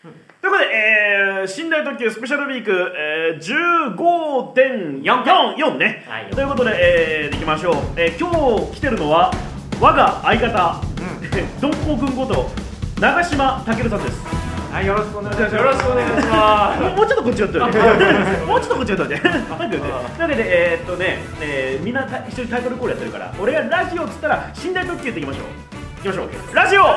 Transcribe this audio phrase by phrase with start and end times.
[0.00, 0.12] という
[0.50, 6.30] ことで、えー、寝台特急スペシャルウィーク、えー、15.44ね、はい。
[6.30, 8.30] ということで、えー、いきましょう、えー、今
[8.66, 9.30] 日来てるのは
[9.78, 10.80] 我が相方、
[11.60, 11.72] どん。
[11.72, 12.48] こうくんこと
[12.98, 14.24] 長嶋健さんです。
[14.72, 15.54] はいよろしくお願いします。
[15.54, 17.58] よろしくお願いしま もうちょっとこっち寄って。
[17.58, 19.14] もうちょっとこっち寄っておいて。
[19.16, 25.44] 待って待ってというわけで、えー、っとね、えー、みんなた一緒にタイトルコールやってるから俺がラジオっつったら寝台特急っていきましょう。
[25.98, 26.96] いきましょうラジオ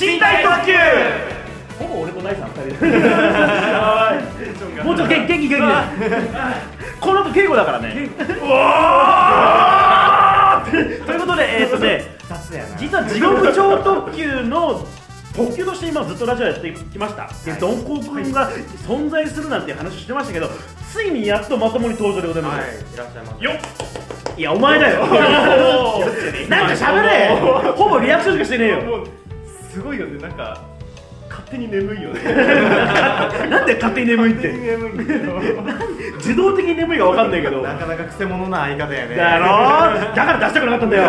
[0.00, 0.72] 寝台特急
[2.28, 2.86] 大さん二人で
[4.82, 5.64] もうちょっと元気元気元気
[7.00, 8.10] この後敬語だからね。
[11.04, 12.18] ということでえー、っとね
[12.76, 14.84] 実は地獄超特急の
[15.34, 17.30] 特急として今ずっとラジオやってきました。
[17.44, 18.50] でどんこうくんが
[18.86, 20.50] 存在するなんて話をしてましたけど
[20.92, 23.54] ついにやっとまともに登場でございます、はいいらっしゃいますよっ。
[24.36, 25.00] いやお前だよ。
[26.48, 27.28] なんか喋れ。
[27.76, 29.04] ほぼリアクションしかしてねえよ。
[29.72, 30.20] すごいよね。
[30.20, 30.67] なんか勝
[31.50, 32.20] 手に眠いよね。
[33.50, 34.52] なんで勝手に眠いって？
[36.18, 37.62] 自動的に眠いかわかんないけど。
[37.62, 39.16] だなかなかくせ者な相方やね。
[39.16, 39.18] ろ？
[40.14, 41.02] だから出したくなかったんだよ。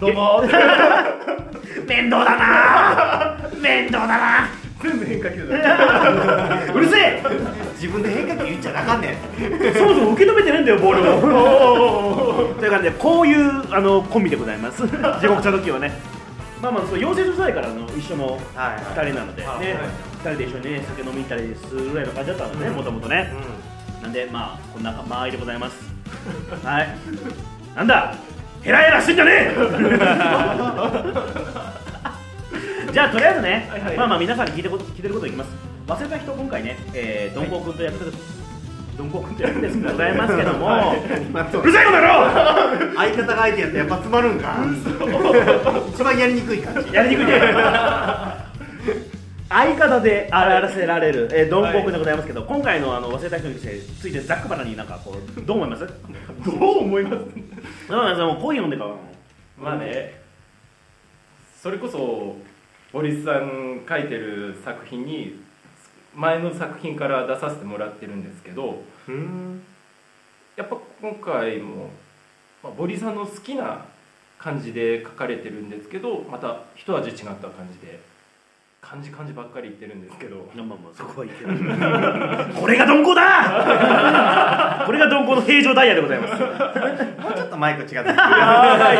[0.00, 0.42] どうも。
[1.88, 3.36] 面倒だな。
[3.60, 4.48] 面倒だな。
[4.82, 5.54] 全部変化球だ。
[6.74, 7.22] うるせえ！
[7.74, 9.74] 自分で変化球言っちゃなあかんねん。
[9.74, 12.54] そもそも受け止めてねえんだよボールを。
[12.58, 14.82] という感じでこういうあのコンビでございます。
[15.20, 15.92] 地獄茶時はね
[16.62, 18.82] まあまあそう養成所時代からの一緒のはいはい。
[18.82, 19.66] 2人なのでね、はい
[20.24, 23.30] 2人で一緒にね酒飲みに行ったりするぐらいの感じだったのでねもともとね、
[24.00, 25.76] うなんでまあこんな間合いでございます。
[26.64, 26.88] はい。
[27.76, 28.14] なんだ？
[28.62, 29.54] ヘラヘラしてんじゃねえ！
[32.92, 35.50] じゃあとりあえずね、まあまあ皆さんに聞いてこと聞いてることいきます。
[35.86, 37.94] 忘れた人今回ね、えー、どんこうくんとやっ
[38.96, 40.66] どんこうくんとやってるんでございますけども。
[40.66, 42.94] ううるさいことだろ！
[42.96, 44.56] 相方が相手やってやっぱ詰まるんか。
[45.92, 46.92] 一番やりにくい感じ。
[46.92, 47.32] やりにくいね。
[49.48, 55.86] 相方であらせられる、えー、どんこうくんでございますけど、今回のあの忘れた人についてざっくばらんになんかこうどう思います？
[55.86, 55.92] ど
[56.52, 57.16] う思います？
[57.88, 58.90] どう思いますもうコーヒー飲んでから。
[59.62, 60.20] まあね。
[61.62, 62.36] それこそ
[62.92, 65.40] 堀さん書いてる作品に
[66.16, 68.82] 前の作品から出させてもらってるんですけど
[70.56, 71.90] やっぱ今回も、
[72.62, 73.84] まあ、ボリさんの好きな
[74.38, 78.00] 感じで書かれてるんですけどまた一味違った感じで。
[78.88, 80.48] 漢字漢字ばっかり言ってるんですけど。
[80.54, 81.56] まあまあ そこはいけない。
[82.54, 84.84] これが鈍行だ！
[84.86, 86.40] これが鈍行の平常ダイヤでございます。
[86.40, 86.48] も
[87.30, 88.12] うちょっとマイク違ってやば
[88.94, 88.96] い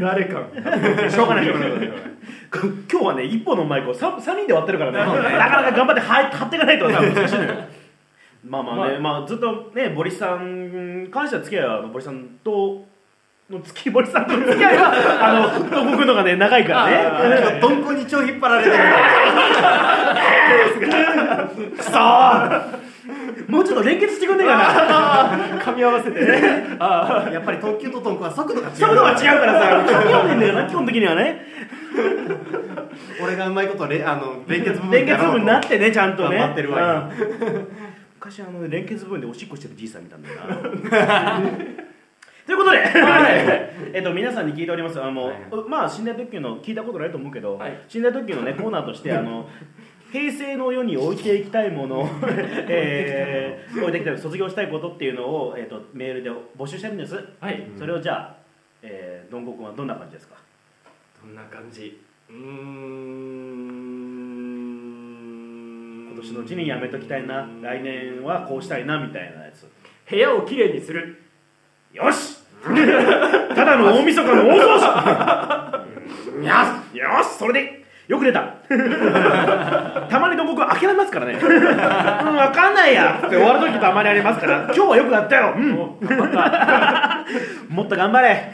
[0.00, 1.10] な慣れ感。
[1.10, 1.88] しょうがないしょうがない
[2.50, 4.98] こ今日はね一本のマイクを 3, 三人で割ってるからね。
[4.98, 5.04] な
[5.50, 7.54] かなか頑張っては張っていかないとさ難しいのよ
[8.46, 12.86] まあまあね、まあ、ずっとねボリさんに関しては付き合いはボリさんと
[13.50, 16.86] の付きボリさんとの付き合いはあの東国のがね長いから
[17.54, 17.60] ね。
[17.60, 17.84] どん。
[17.84, 18.76] こに超引っ張られてる。
[21.76, 23.64] くそーもう。
[23.64, 26.76] ちょっと連結してくんねえかな噛み合わせてね。
[26.78, 29.66] あやっぱり特急とトンコは速度が違う速度が違うからさ。
[29.92, 31.46] 噛み合わねえんだよな基本的にはね。
[33.22, 36.38] 俺がうまいことれあの連結部分連結部分になってねちゃんとね。
[36.38, 37.68] 頑張ってるわうん。
[38.14, 41.42] 昔あの連結部分でおしっこしてるじいさん見たんだよな
[42.46, 42.78] ということで、
[43.94, 45.02] えっと皆さんに聞いております。
[45.02, 45.36] あの、はい。
[45.68, 47.78] まあ寝台特急の聞いたことないと思うけど、はい。
[47.92, 49.48] 寝台特急のねコーナーとしてあの
[50.12, 52.08] 平成の世に置いていきたいものを、
[52.68, 57.62] えー置いていきたい卒業したいことっていうのを、えっとメールで募集してるんです、はい。
[57.76, 58.36] それをじゃあ、
[58.82, 60.34] えー、どんごくんはどんな感じですか？
[61.24, 61.98] どんな感じ？
[62.28, 62.40] うーん。
[66.12, 69.66] 今年のうちにやめときたいな来年はこうしたいなみたいなやつ。
[70.08, 71.16] 部屋をきれいにする
[71.94, 72.38] よし。
[73.54, 75.86] ただの大晦日の大掃除。
[76.42, 76.50] よ
[76.92, 76.98] し。
[76.98, 77.38] よし。
[77.38, 78.40] それでよく出た。
[80.10, 81.34] たまにど僕諦めますからね。
[81.34, 81.52] うん分
[82.52, 83.22] かんないや。
[83.24, 84.64] って終わる時たまにありますから。
[84.64, 85.70] 今日はよくやったよ、うん、
[87.68, 88.50] もっと頑張れ。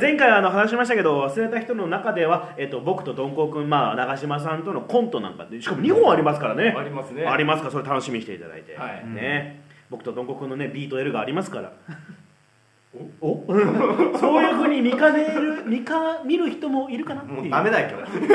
[0.00, 6.74] 前回あの話しましたけど忘れた人の中では、えっと、僕とどんこうくん、まあ、長嶋さんとのコントなんかでしかも2本ありますからね。
[6.78, 7.26] ありますね。
[7.26, 9.06] ありますからそれ楽しみにしていただいて、はい。
[9.14, 11.72] ね僕とどんこくんのね B と L がありますから。
[13.20, 13.44] お
[14.18, 17.40] そういうふうに見かねる見か見る人もいるかなっていう。
[17.42, 18.34] もうダメだよ今日。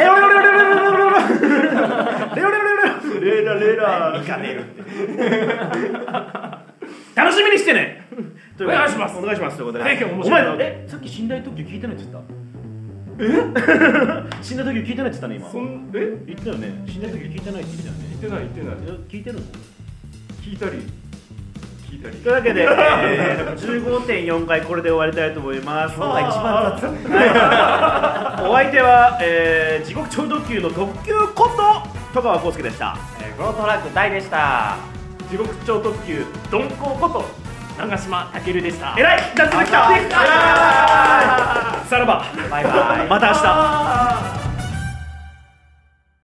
[0.00, 2.76] えロロロロロロロロロロロロロロ
[3.14, 4.82] ロレーラレーラいかねえるって
[7.14, 12.40] 楽しみにしてねということでお願いしますお願いしますということでぜひ面白いお前えさっき寝台特急聞いてないって言った
[13.18, 13.28] え
[14.48, 19.42] 寝台特急聞いてないって言ったね今そんえ言ったよね寝台特急聞いてないって言ったよね言ってない言ってないいや聞いてるの
[20.42, 20.82] 聞いたり
[21.90, 22.16] 聞いたり。
[22.16, 25.96] というわけで、えー、15.4回これで終わりたいと思います。
[25.96, 26.84] 今が一番雑
[28.48, 32.96] お相手は、えー、地獄超特急の特急こと戸川浩介でした。
[33.20, 34.76] えーゴロトラック大でした。
[35.30, 37.24] 地獄超特急鈍行こと
[37.78, 38.94] 長島健でした。
[38.98, 39.88] えらい夏できた。
[39.88, 42.24] あさらば。
[42.50, 43.08] バイバイ。
[43.08, 43.34] また明
[44.36, 44.39] 日